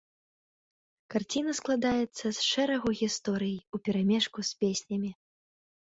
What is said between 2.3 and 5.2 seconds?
з шэрагу гісторый уперамешку з песнямі.